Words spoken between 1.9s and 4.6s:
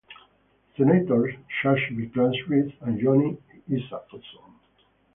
Chambliss and Johnny Isakson.